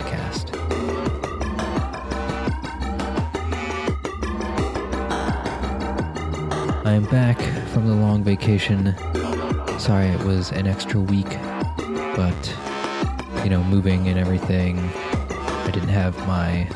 Podcast. 0.00 0.56
I 6.86 6.92
am 6.92 7.04
back 7.06 7.38
from 7.68 7.86
the 7.86 7.94
long 7.94 8.24
vacation. 8.24 8.94
Sorry 9.78 10.06
it 10.06 10.22
was 10.24 10.52
an 10.52 10.66
extra 10.66 11.00
week, 11.00 11.28
but, 12.16 12.56
you 13.44 13.50
know, 13.50 13.62
moving 13.64 14.08
and 14.08 14.18
everything, 14.18 14.78
I 15.30 15.70
didn't 15.72 15.90
have 15.90 16.16
my 16.26 16.68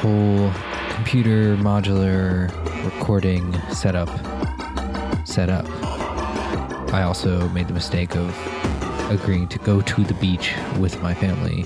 whole 0.00 0.50
computer 0.94 1.56
modular 1.56 2.50
recording 2.84 3.58
setup 3.70 4.08
set 5.26 5.48
up. 5.48 5.66
I 6.92 7.02
also 7.02 7.48
made 7.50 7.68
the 7.68 7.74
mistake 7.74 8.16
of 8.16 8.34
agreeing 9.10 9.46
to 9.48 9.58
go 9.58 9.80
to 9.80 10.04
the 10.04 10.14
beach 10.14 10.54
with 10.78 11.00
my 11.00 11.14
family 11.14 11.64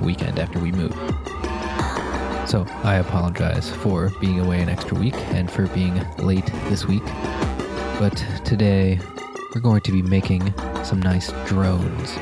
weekend 0.00 0.38
after 0.38 0.58
we 0.58 0.72
moved. 0.72 0.96
So 2.48 2.66
I 2.82 2.96
apologize 2.96 3.70
for 3.70 4.10
being 4.20 4.40
away 4.40 4.62
an 4.62 4.68
extra 4.68 4.98
week 4.98 5.16
and 5.34 5.50
for 5.50 5.66
being 5.68 6.02
late 6.16 6.46
this 6.68 6.86
week. 6.86 7.04
But 7.98 8.16
today 8.44 9.00
we're 9.54 9.60
going 9.60 9.82
to 9.82 9.92
be 9.92 10.02
making 10.02 10.54
some 10.82 11.02
nice 11.02 11.30
drones, 11.46 12.14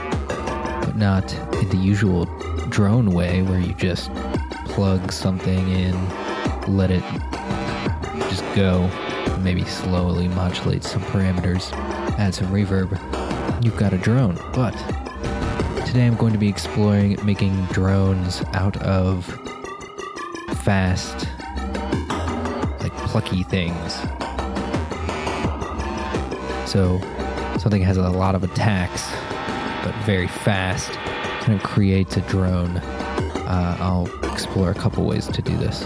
but 0.84 0.96
not 0.96 1.32
in 1.62 1.68
the 1.68 1.76
usual 1.76 2.24
drone 2.70 3.12
way 3.12 3.42
where 3.42 3.60
you 3.60 3.72
just 3.74 4.12
plug 4.66 5.12
something 5.12 5.68
in, 5.70 5.94
let 6.66 6.90
it 6.90 7.04
just 8.28 8.44
go, 8.56 8.90
maybe 9.42 9.64
slowly 9.64 10.28
modulate 10.28 10.82
some 10.82 11.02
parameters, 11.02 11.72
add 12.18 12.34
some 12.34 12.48
reverb. 12.48 12.90
You've 13.64 13.76
got 13.76 13.92
a 13.92 13.98
drone. 13.98 14.34
But 14.52 14.74
today 15.96 16.08
I'm 16.08 16.16
going 16.16 16.34
to 16.34 16.38
be 16.38 16.50
exploring 16.50 17.18
making 17.24 17.64
drones 17.68 18.42
out 18.52 18.76
of 18.82 19.24
fast, 20.58 21.26
like 22.80 22.92
plucky 23.08 23.42
things. 23.44 23.94
So 26.70 27.00
something 27.58 27.80
has 27.80 27.96
a 27.96 28.10
lot 28.10 28.34
of 28.34 28.44
attacks, 28.44 29.10
but 29.86 29.94
very 30.04 30.28
fast, 30.28 30.90
kind 31.40 31.58
of 31.58 31.62
creates 31.62 32.18
a 32.18 32.20
drone. 32.28 32.76
Uh, 32.76 33.78
I'll 33.80 34.10
explore 34.30 34.70
a 34.70 34.74
couple 34.74 35.06
ways 35.06 35.26
to 35.28 35.40
do 35.40 35.56
this. 35.56 35.80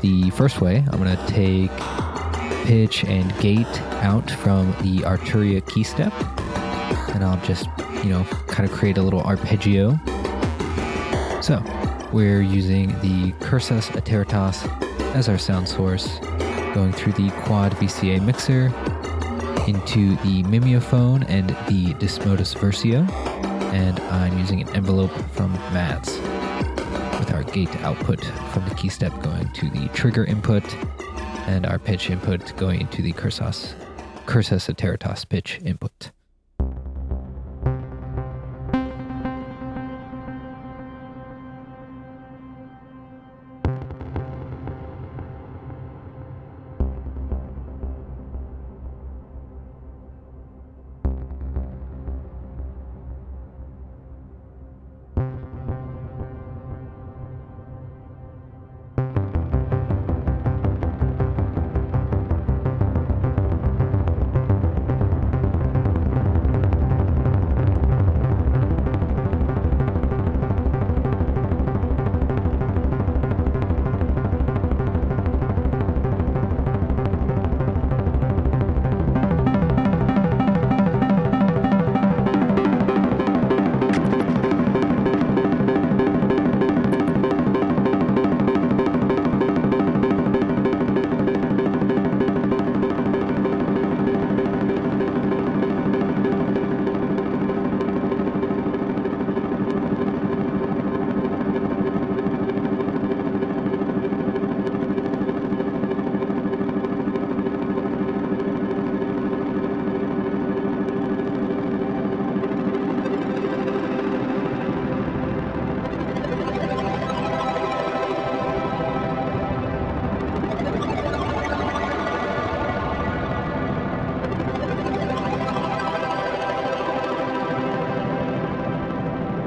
The 0.00 0.32
first 0.34 0.60
way, 0.60 0.84
I'm 0.90 1.00
going 1.00 1.16
to 1.16 1.26
take 1.28 1.70
pitch 2.66 3.04
and 3.04 3.32
gate 3.38 3.80
out 4.02 4.28
from 4.28 4.72
the 4.80 5.04
Arturia 5.04 5.64
key 5.68 5.84
step, 5.84 6.12
and 7.14 7.22
I'll 7.22 7.40
just, 7.46 7.68
you 8.04 8.10
know, 8.10 8.24
kind 8.48 8.68
of 8.68 8.76
create 8.76 8.98
a 8.98 9.02
little 9.02 9.22
arpeggio. 9.22 9.98
So, 11.40 11.62
we're 12.12 12.42
using 12.42 12.88
the 13.00 13.32
Cursus 13.40 13.88
Iteritas 13.88 14.66
as 15.14 15.28
our 15.28 15.38
sound 15.38 15.68
source, 15.68 16.18
going 16.74 16.92
through 16.92 17.12
the 17.12 17.30
quad 17.44 17.72
VCA 17.72 18.22
mixer 18.24 18.66
into 19.66 20.16
the 20.16 20.42
Mimeophon 20.44 21.22
and 21.24 21.50
the 21.68 21.94
Desmodus 21.94 22.54
Versio, 22.54 23.08
and 23.72 23.98
I'm 24.00 24.38
using 24.38 24.60
an 24.60 24.68
envelope 24.76 25.12
from 25.32 25.52
Maths 25.72 26.18
with 27.18 27.32
our 27.32 27.42
gate 27.44 27.74
output 27.76 28.22
from 28.52 28.68
the 28.68 28.74
key 28.74 28.90
step 28.90 29.12
going 29.22 29.50
to 29.54 29.70
the 29.70 29.88
trigger 29.94 30.24
input 30.26 30.62
and 31.46 31.64
our 31.64 31.78
pitch 31.78 32.10
input 32.10 32.54
going 32.56 32.82
into 32.82 33.00
the 33.00 33.12
Cursus, 33.12 33.74
Cursus 34.26 34.68
Iteritas 34.68 35.26
pitch 35.26 35.60
input. 35.64 36.10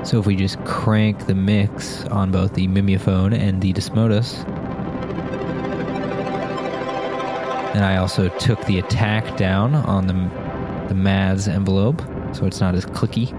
So 0.07 0.19
if 0.19 0.25
we 0.25 0.37
just 0.37 0.57
crank 0.63 1.25
the 1.27 1.35
mix 1.35 2.05
on 2.05 2.31
both 2.31 2.53
the 2.53 2.65
Mimeophon 2.69 3.33
and 3.33 3.61
the 3.61 3.73
Desmodus, 3.73 4.37
and 7.75 7.83
I 7.83 7.97
also 7.97 8.29
took 8.39 8.63
the 8.67 8.79
attack 8.79 9.35
down 9.35 9.75
on 9.75 10.07
the 10.07 10.13
the 10.87 10.95
Maths 10.95 11.49
envelope, 11.49 12.01
so 12.31 12.45
it's 12.45 12.61
not 12.61 12.73
as 12.73 12.85
clicky. 12.85 13.36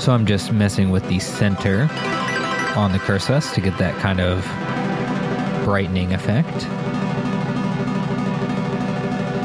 So 0.00 0.12
I'm 0.12 0.24
just 0.24 0.50
messing 0.50 0.88
with 0.88 1.06
the 1.10 1.18
center 1.18 1.82
on 2.74 2.92
the 2.92 2.98
cursus 2.98 3.52
to 3.52 3.60
get 3.60 3.76
that 3.76 3.94
kind 4.00 4.18
of 4.18 4.42
brightening 5.62 6.14
effect. 6.14 6.48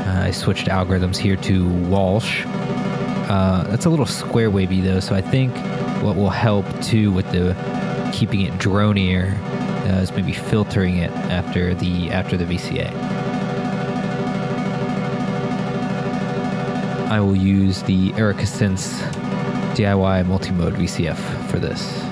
Uh, 0.08 0.22
I 0.24 0.32
switched 0.32 0.68
algorithms 0.68 1.18
here 1.18 1.36
to 1.36 1.68
Walsh. 1.68 2.46
Uh, 2.48 3.66
that's 3.66 3.84
a 3.84 3.90
little 3.90 4.06
square 4.06 4.50
wavy 4.50 4.80
though, 4.80 5.02
so 5.02 5.14
I 5.14 5.20
think 5.20 5.54
what 6.02 6.16
will 6.16 6.30
help 6.30 6.66
too 6.82 7.12
with 7.12 7.30
the 7.34 7.54
keeping 8.14 8.40
it 8.40 8.58
dronier 8.58 9.38
uh, 9.90 10.00
is 10.00 10.14
maybe 10.14 10.32
filtering 10.32 10.96
it 11.00 11.12
after 11.12 11.74
the 11.74 12.12
after 12.12 12.38
the 12.38 12.46
VCA. 12.46 12.94
I 17.10 17.20
will 17.20 17.36
use 17.36 17.84
the 17.84 18.14
Erica 18.14 18.46
DIY 19.76 20.26
multi-mode 20.26 20.76
VCF 20.76 21.18
for 21.50 21.60
this. 21.60 22.05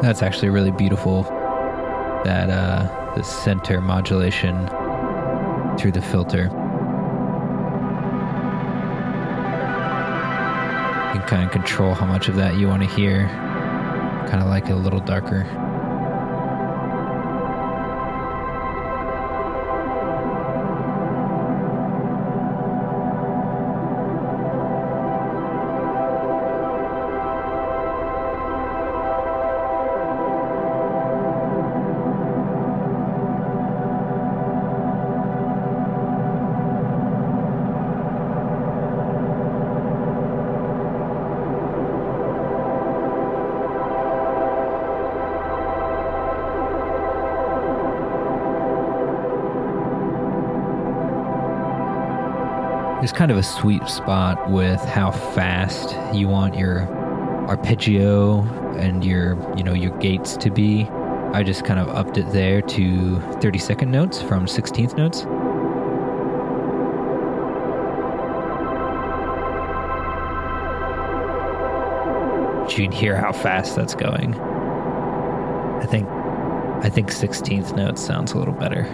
That's 0.00 0.22
actually 0.22 0.50
really 0.50 0.70
beautiful. 0.70 1.24
That 2.24 2.50
uh, 2.50 3.14
the 3.16 3.22
center 3.22 3.80
modulation 3.80 4.68
through 5.76 5.92
the 5.92 6.02
filter. 6.02 6.44
You 11.08 11.20
can 11.20 11.28
kind 11.28 11.44
of 11.44 11.50
control 11.50 11.94
how 11.94 12.06
much 12.06 12.28
of 12.28 12.36
that 12.36 12.56
you 12.56 12.68
want 12.68 12.82
to 12.82 12.88
hear. 12.88 13.26
Kind 14.28 14.42
of 14.42 14.48
like 14.48 14.68
it 14.68 14.72
a 14.72 14.76
little 14.76 15.00
darker. 15.00 15.46
There's 53.08 53.16
kind 53.16 53.30
of 53.30 53.38
a 53.38 53.42
sweet 53.42 53.88
spot 53.88 54.50
with 54.50 54.80
how 54.82 55.12
fast 55.12 55.96
you 56.14 56.28
want 56.28 56.58
your 56.58 56.82
arpeggio 57.48 58.42
and 58.76 59.02
your, 59.02 59.32
you 59.56 59.64
know, 59.64 59.72
your 59.72 59.96
gates 59.96 60.36
to 60.36 60.50
be. 60.50 60.86
I 61.32 61.42
just 61.42 61.64
kind 61.64 61.80
of 61.80 61.88
upped 61.88 62.18
it 62.18 62.30
there 62.32 62.60
to 62.60 63.18
30 63.40 63.58
second 63.60 63.90
notes 63.90 64.20
from 64.20 64.44
16th 64.44 64.98
notes. 64.98 65.22
You 72.76 72.84
can 72.84 72.92
hear 72.92 73.16
how 73.16 73.32
fast 73.32 73.74
that's 73.74 73.94
going. 73.94 74.34
I 74.34 75.86
think 75.86 76.06
I 76.84 76.90
think 76.90 77.10
16th 77.10 77.74
notes 77.74 78.04
sounds 78.04 78.32
a 78.32 78.38
little 78.38 78.52
better. 78.52 78.84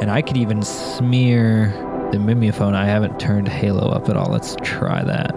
And 0.00 0.12
I 0.12 0.22
could 0.22 0.36
even 0.36 0.62
smear 0.62 1.70
the 2.12 2.18
Mimeophon. 2.18 2.74
I 2.74 2.86
haven't 2.86 3.18
turned 3.18 3.48
Halo 3.48 3.90
up 3.90 4.08
at 4.08 4.16
all. 4.16 4.30
Let's 4.30 4.56
try 4.62 5.02
that. 5.04 5.34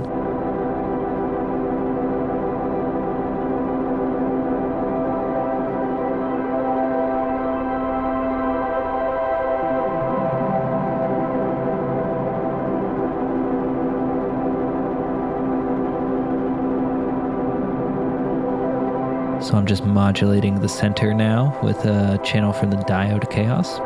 So 19.44 19.58
I'm 19.58 19.66
just 19.66 19.84
modulating 19.84 20.62
the 20.62 20.70
center 20.70 21.14
now 21.16 21.60
with 21.64 21.84
a 21.84 22.20
channel 22.24 22.54
from 22.54 22.70
the 22.70 22.78
Diode 22.78 23.30
Chaos. 23.32 23.80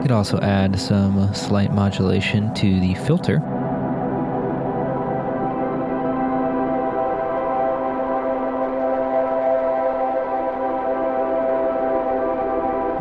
Could 0.00 0.10
also 0.10 0.38
add 0.40 0.78
some 0.78 1.32
slight 1.34 1.72
modulation 1.72 2.52
to 2.54 2.80
the 2.80 2.94
filter. 2.94 3.40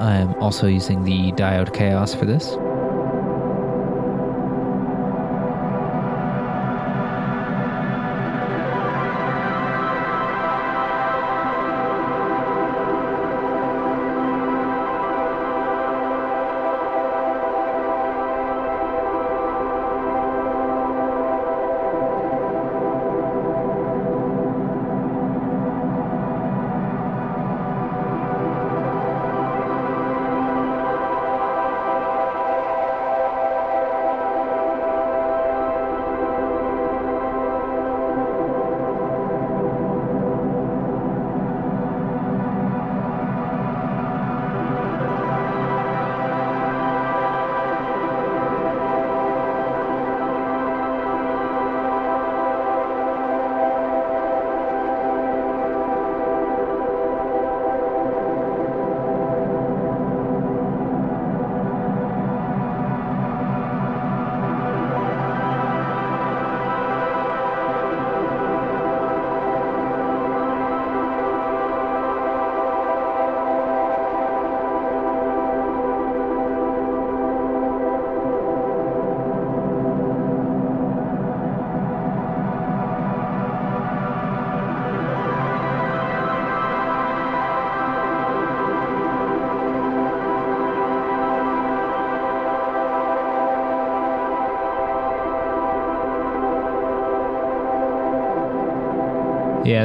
I 0.01 0.15
am 0.15 0.33
also 0.41 0.67
using 0.67 1.03
the 1.03 1.31
Diode 1.33 1.73
Chaos 1.73 2.13
for 2.13 2.25
this. 2.25 2.55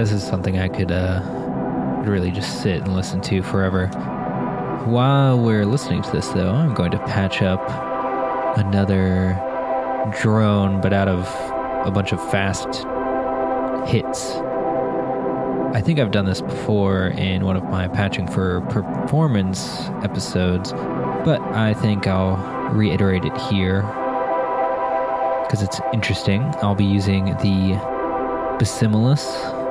This 0.04 0.12
is 0.12 0.22
something 0.22 0.58
I 0.58 0.68
could 0.68 0.92
uh, 0.92 1.22
really 2.04 2.30
just 2.30 2.60
sit 2.60 2.82
and 2.82 2.94
listen 2.94 3.22
to 3.22 3.42
forever. 3.42 3.86
While 4.84 5.40
we're 5.40 5.64
listening 5.64 6.02
to 6.02 6.10
this, 6.10 6.28
though, 6.28 6.50
I'm 6.50 6.74
going 6.74 6.90
to 6.90 6.98
patch 6.98 7.40
up 7.40 7.66
another 8.58 9.32
drone, 10.20 10.82
but 10.82 10.92
out 10.92 11.08
of 11.08 11.26
a 11.86 11.90
bunch 11.90 12.12
of 12.12 12.20
fast 12.30 12.84
hits. 13.90 14.32
I 15.74 15.80
think 15.82 15.98
I've 15.98 16.10
done 16.10 16.26
this 16.26 16.42
before 16.42 17.06
in 17.06 17.46
one 17.46 17.56
of 17.56 17.64
my 17.64 17.88
patching 17.88 18.28
for 18.28 18.60
performance 18.68 19.88
episodes, 20.02 20.72
but 21.24 21.40
I 21.40 21.72
think 21.72 22.06
I'll 22.06 22.36
reiterate 22.74 23.24
it 23.24 23.34
here 23.38 23.80
because 25.44 25.62
it's 25.62 25.80
interesting. 25.94 26.42
I'll 26.60 26.74
be 26.74 26.84
using 26.84 27.24
the 27.24 27.80
Basimilus 28.58 29.63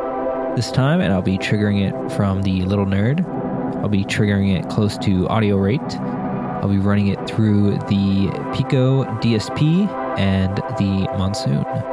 this 0.56 0.72
time, 0.72 1.02
and 1.02 1.14
I'll 1.14 1.22
be 1.22 1.38
triggering 1.38 1.82
it 1.82 2.12
from 2.16 2.42
the 2.42 2.64
Little 2.64 2.86
Nerd. 2.86 3.26
I'll 3.78 3.90
be 3.90 4.06
triggering 4.06 4.58
it 4.58 4.70
close 4.70 4.98
to 5.00 5.28
audio 5.28 5.58
rate. 5.58 5.82
I'll 6.00 6.70
be 6.70 6.78
running 6.78 7.08
it 7.08 7.28
through 7.28 7.78
the 7.90 8.30
Pico 8.56 9.04
DSP 9.20 9.88
and 10.18 10.58
the 10.78 11.08
Monsoon. 11.18 11.93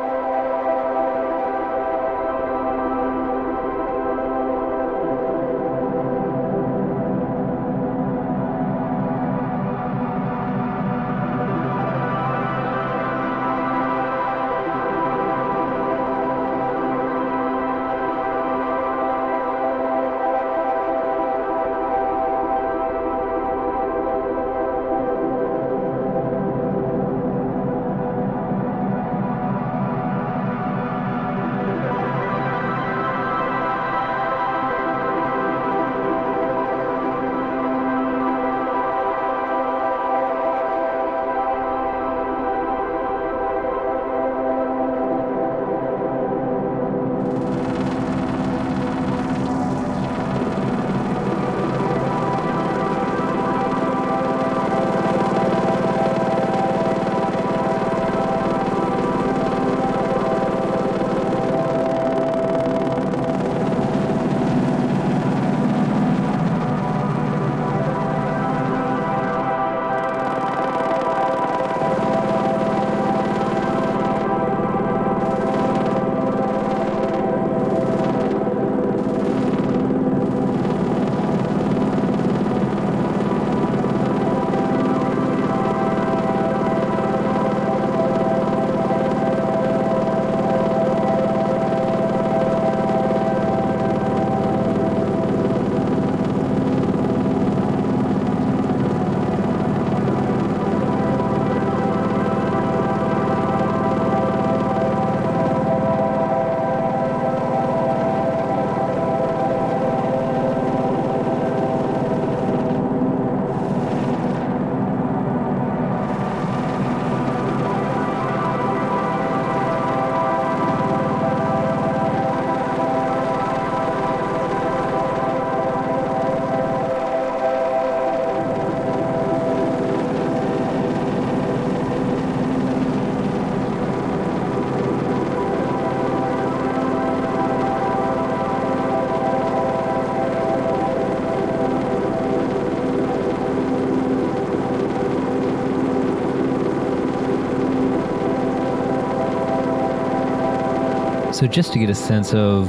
So, 151.41 151.47
just 151.47 151.73
to 151.73 151.79
get 151.79 151.89
a 151.89 151.95
sense 151.95 152.35
of 152.35 152.69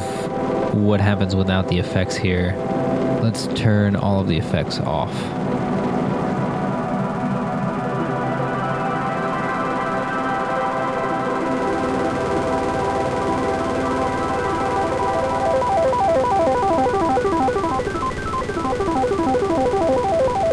what 0.74 1.02
happens 1.02 1.36
without 1.36 1.68
the 1.68 1.78
effects 1.78 2.16
here, 2.16 2.56
let's 3.22 3.48
turn 3.48 3.98
all 3.98 4.22
of 4.22 4.30
the 4.30 4.38
effects 4.38 4.80
off. 4.80 5.14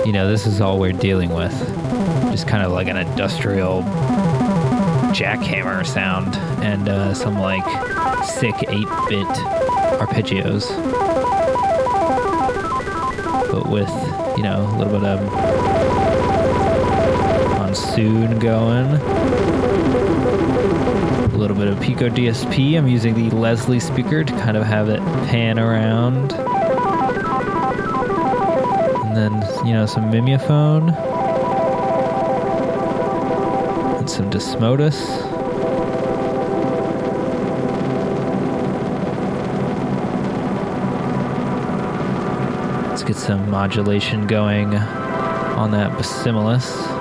You 0.05 0.13
know, 0.13 0.29
this 0.29 0.45
is 0.45 0.61
all 0.61 0.81
we're 0.81 0.91
dealing 0.91 1.31
with. 1.33 1.57
Just 2.33 2.49
kind 2.49 2.65
of 2.65 2.73
like 2.73 2.89
an 2.89 2.97
industrial 2.97 3.83
jackhammer 5.15 5.87
sound 5.87 6.37
and 6.63 6.89
uh, 6.89 7.15
some 7.15 7.39
like 7.39 7.65
sick 8.25 8.55
8-bit 8.55 9.27
arpeggios. 9.99 10.69
But 13.51 13.69
with 13.69 13.89
you 14.37 14.43
know 14.43 14.63
a 14.63 14.77
little 14.77 14.99
bit 14.99 15.09
of 15.09 15.21
monsoon 17.59 18.39
going 18.39 18.87
a 21.27 21.37
little 21.37 21.57
bit 21.57 21.67
of 21.69 21.81
pico 21.81 22.09
dsp 22.09 22.79
i'm 22.79 22.87
using 22.87 23.15
the 23.15 23.31
leslie 23.35 23.81
speaker 23.81 24.23
to 24.23 24.33
kind 24.35 24.57
of 24.57 24.65
have 24.65 24.89
it 24.89 25.01
pan 25.29 25.59
around. 25.59 26.33
And 29.05 29.17
then 29.17 29.67
you 29.67 29.73
know 29.73 29.87
some 29.87 30.11
mimeophon 30.11 31.08
some 34.19 34.31
desmodus 34.31 34.99
Let's 42.89 43.05
get 43.05 43.15
some 43.15 43.49
modulation 43.49 44.27
going 44.27 44.75
on 44.75 45.71
that 45.71 45.93
Basimilus. 45.93 46.98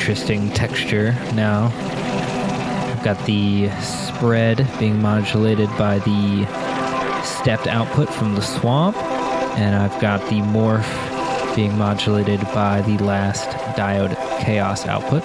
Interesting 0.00 0.48
texture 0.52 1.12
now. 1.34 1.66
I've 1.66 3.04
got 3.04 3.22
the 3.26 3.68
spread 3.82 4.66
being 4.78 5.02
modulated 5.02 5.68
by 5.76 5.98
the 5.98 6.46
stepped 7.22 7.66
output 7.66 8.08
from 8.08 8.34
the 8.34 8.40
swamp, 8.40 8.96
and 9.58 9.76
I've 9.76 10.00
got 10.00 10.22
the 10.30 10.36
morph 10.36 11.54
being 11.54 11.76
modulated 11.76 12.40
by 12.54 12.80
the 12.80 12.96
last 12.96 13.50
diode 13.76 14.16
chaos 14.40 14.86
output. 14.86 15.22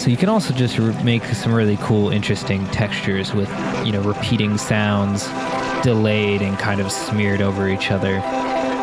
So 0.00 0.10
you 0.10 0.16
can 0.16 0.28
also 0.28 0.54
just 0.54 0.78
re- 0.78 1.02
make 1.02 1.24
some 1.24 1.52
really 1.52 1.76
cool, 1.78 2.10
interesting 2.10 2.64
textures 2.68 3.34
with, 3.34 3.50
you 3.84 3.90
know, 3.90 4.02
repeating 4.02 4.58
sounds, 4.58 5.28
delayed 5.82 6.40
and 6.40 6.56
kind 6.56 6.80
of 6.80 6.92
smeared 6.92 7.42
over 7.42 7.68
each 7.68 7.90
other. 7.90 8.22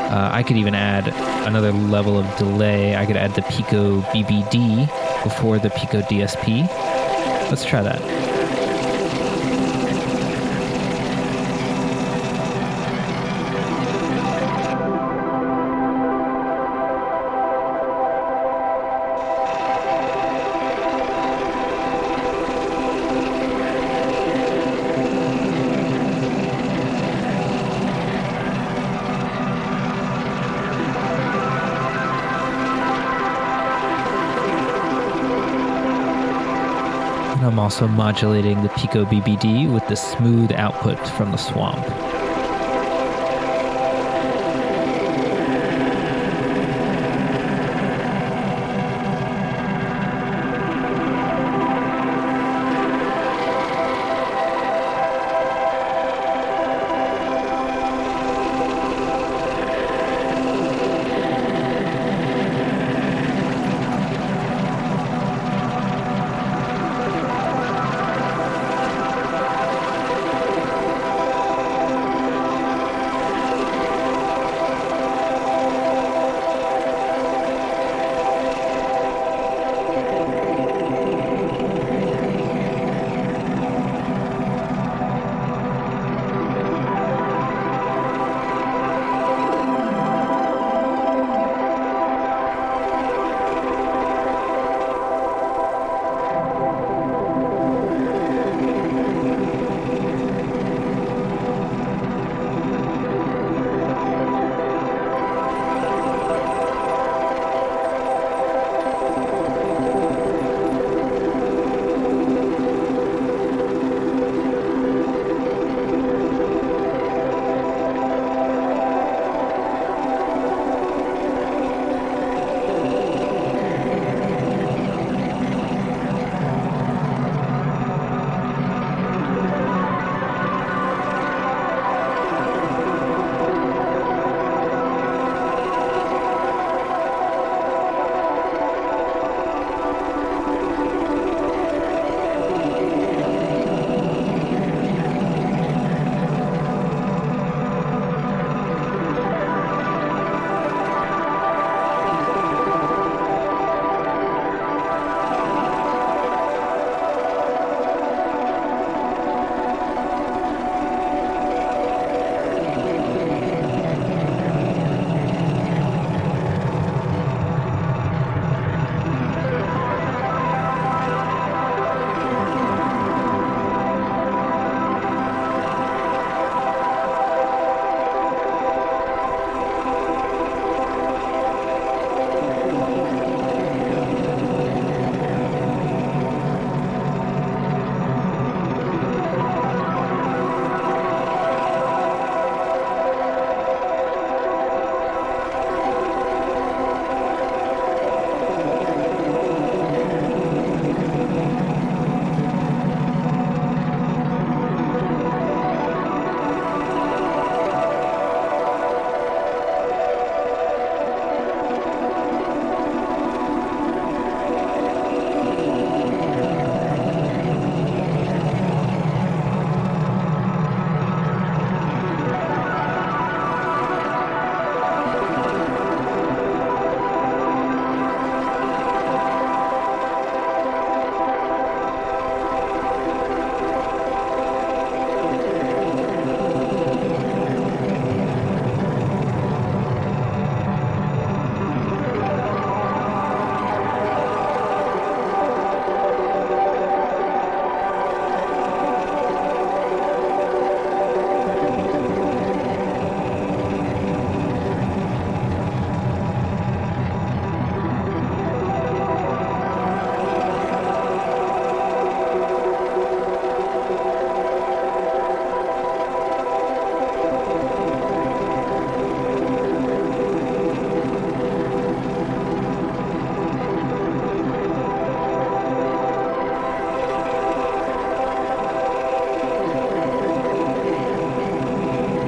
Uh, 0.09 0.29
I 0.31 0.43
could 0.43 0.57
even 0.57 0.73
add 0.73 1.07
another 1.47 1.71
level 1.71 2.17
of 2.17 2.25
delay. 2.37 2.95
I 2.95 3.05
could 3.05 3.17
add 3.17 3.35
the 3.35 3.43
Pico 3.43 4.01
BBD 4.01 4.87
before 5.23 5.59
the 5.59 5.69
Pico 5.69 6.01
DSP. 6.01 6.67
Let's 7.49 7.63
try 7.63 7.83
that. 7.83 8.18
Also 37.81 37.93
modulating 37.93 38.61
the 38.61 38.67
Pico 38.69 39.05
BBD 39.05 39.73
with 39.73 39.87
the 39.87 39.95
smooth 39.95 40.51
output 40.51 40.99
from 41.15 41.31
the 41.31 41.37
swamp. 41.37 42.18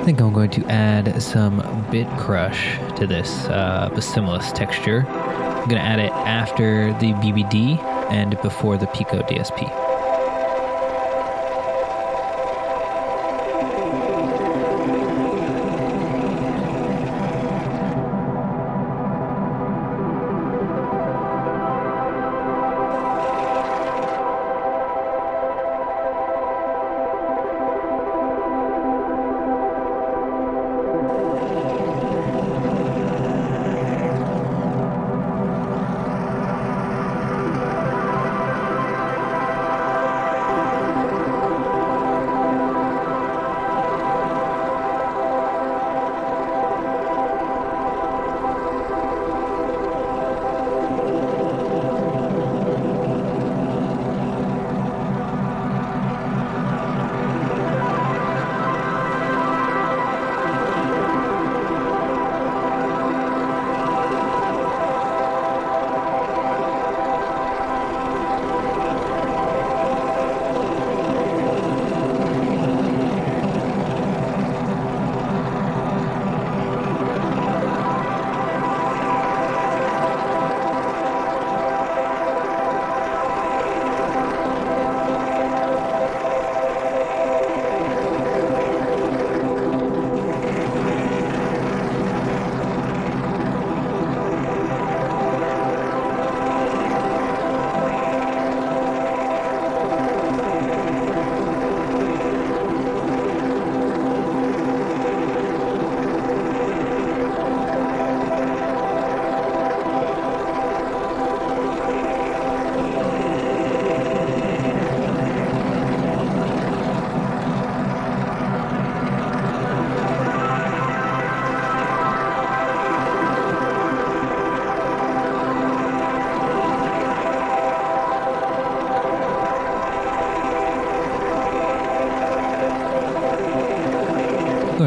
I 0.01 0.03
think 0.03 0.19
I'm 0.19 0.33
going 0.33 0.49
to 0.49 0.65
add 0.65 1.21
some 1.21 1.57
bit 1.91 2.07
crush 2.17 2.75
to 2.95 3.05
this 3.05 3.45
uh, 3.45 3.91
texture. 4.55 5.05
I'm 5.07 5.69
going 5.69 5.79
to 5.79 5.87
add 5.87 5.99
it 5.99 6.11
after 6.11 6.91
the 6.93 7.13
BBD 7.13 7.77
and 8.09 8.31
before 8.41 8.79
the 8.79 8.87
Pico 8.87 9.21
DSP. 9.21 9.90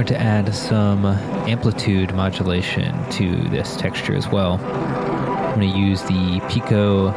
To 0.07 0.21
add 0.21 0.55
some 0.55 1.07
amplitude 1.07 2.15
modulation 2.15 2.93
to 3.11 3.37
this 3.49 3.77
texture 3.77 4.15
as 4.15 4.29
well. 4.29 4.55
I'm 4.65 5.61
going 5.61 5.73
to 5.73 5.79
use 5.79 6.03
the 6.03 6.41
Pico 6.49 7.11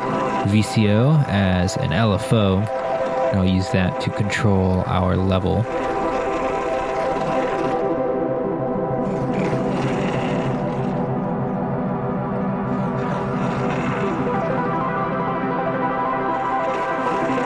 VCO 0.46 1.28
as 1.28 1.76
an 1.78 1.90
LFO, 1.90 2.60
and 3.30 3.40
I'll 3.40 3.46
use 3.46 3.70
that 3.72 4.00
to 4.02 4.10
control 4.12 4.84
our 4.86 5.18
level. 5.18 5.64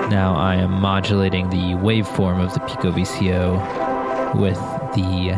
Now 0.10 0.36
I 0.36 0.56
am 0.56 0.71
modulating 0.71 1.49
the 1.49 1.75
waveform 1.75 2.43
of 2.43 2.54
the 2.54 2.60
Pico 2.60 2.91
VCO 2.91 4.36
with 4.36 4.60
the 4.95 5.32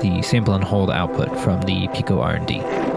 the 0.00 0.22
sample 0.22 0.54
and 0.54 0.64
hold 0.64 0.90
output 0.90 1.28
from 1.40 1.60
the 1.62 1.88
Pico 1.88 2.22
RND. 2.22 2.87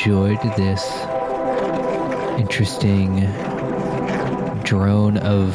Enjoyed 0.00 0.40
this 0.56 0.90
interesting 2.40 3.20
drone 4.62 5.18
of 5.18 5.54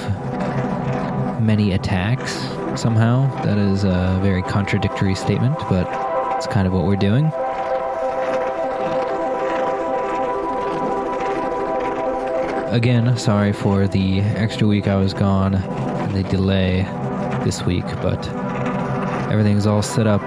many 1.42 1.72
attacks 1.72 2.34
somehow. 2.80 3.26
That 3.42 3.58
is 3.58 3.86
a 3.86 4.20
very 4.22 4.44
contradictory 4.44 5.16
statement, 5.16 5.58
but 5.68 5.88
it's 6.36 6.46
kind 6.46 6.68
of 6.68 6.74
what 6.74 6.86
we're 6.86 6.96
doing. 6.96 7.26
Again, 12.72 13.18
sorry 13.18 13.52
for 13.52 13.88
the 13.88 14.20
extra 14.20 14.68
week 14.68 14.88
I 14.88 14.96
was 14.96 15.16
gone 15.16 15.56
and 15.56 16.14
the 16.14 16.22
delay 16.22 16.84
this 17.44 17.64
week, 17.64 17.86
but 18.04 18.28
everything's 19.32 19.66
all 19.66 19.82
set 19.82 20.06
up 20.06 20.22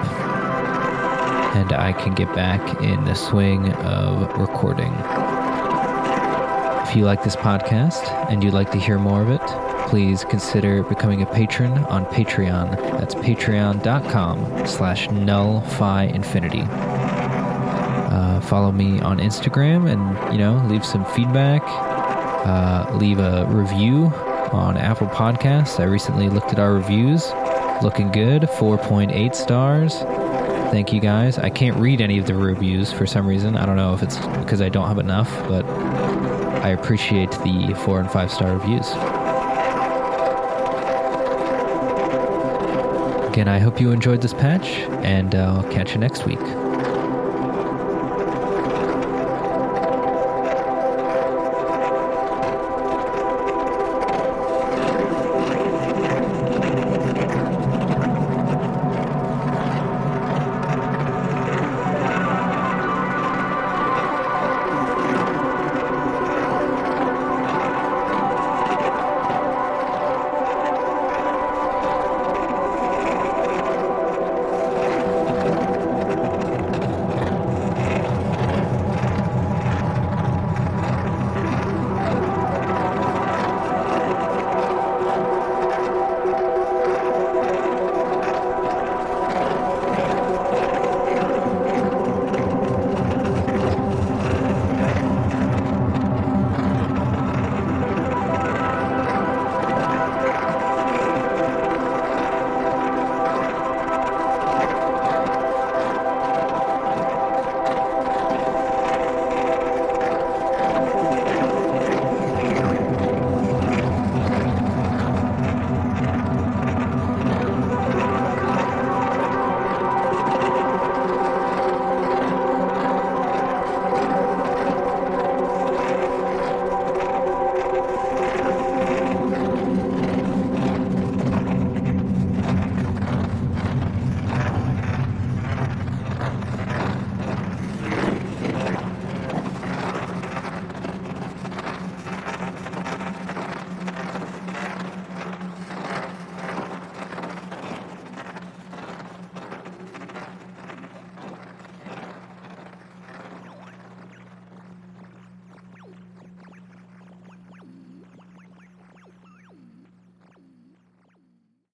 and 1.55 1.73
I 1.73 1.93
can 1.93 2.13
get 2.13 2.33
back 2.35 2.81
in 2.81 3.03
the 3.05 3.15
swing 3.15 3.71
of 3.73 4.37
recording. 4.37 4.93
If 6.87 6.95
you 6.95 7.05
like 7.05 7.23
this 7.23 7.35
podcast 7.35 8.07
and 8.31 8.43
you'd 8.43 8.53
like 8.53 8.71
to 8.71 8.79
hear 8.79 8.97
more 8.97 9.21
of 9.21 9.29
it, 9.29 9.41
please 9.89 10.23
consider 10.25 10.81
becoming 10.83 11.21
a 11.21 11.25
patron 11.25 11.71
on 11.85 12.05
Patreon. 12.05 12.75
That's 12.99 13.13
patreon.com 13.15 14.65
slash 14.65 15.07
nullphi 15.07 16.67
Uh, 18.11 18.41
follow 18.41 18.71
me 18.71 18.99
on 19.01 19.19
Instagram 19.19 19.87
and, 19.91 20.33
you 20.33 20.39
know, 20.39 20.65
leave 20.67 20.83
some 20.85 21.05
feedback. 21.05 21.61
Uh, 21.65 22.89
leave 22.95 23.19
a 23.19 23.45
review 23.47 24.05
on 24.51 24.77
Apple 24.77 25.07
Podcasts. 25.07 25.79
I 25.79 25.83
recently 25.83 26.29
looked 26.29 26.53
at 26.53 26.59
our 26.59 26.73
reviews. 26.73 27.29
Looking 27.83 28.11
good, 28.11 28.43
4.8 28.43 29.35
stars. 29.35 30.01
Thank 30.71 30.93
you 30.93 30.99
guys. 30.99 31.39
I 31.39 31.49
can't 31.49 31.75
read 31.77 31.99
any 31.99 32.19
of 32.19 32.27
the 32.27 32.35
reviews 32.35 32.91
for 32.91 33.07
some 33.07 33.27
reason. 33.27 33.57
I 33.57 33.65
don't 33.65 33.75
know 33.75 33.93
if 33.93 34.03
it's 34.03 34.17
because 34.37 34.61
I 34.61 34.69
don't 34.69 34.87
have 34.87 34.99
enough, 34.99 35.29
but 35.47 35.65
I 35.65 36.69
appreciate 36.69 37.31
the 37.31 37.73
four 37.85 37.99
and 37.99 38.09
five 38.09 38.31
star 38.31 38.55
reviews. 38.55 38.87
Again, 43.29 43.47
I 43.47 43.59
hope 43.59 43.81
you 43.81 43.91
enjoyed 43.91 44.21
this 44.21 44.33
patch, 44.33 44.67
and 45.03 45.33
I'll 45.33 45.63
catch 45.71 45.93
you 45.93 45.97
next 45.97 46.25
week. 46.25 46.39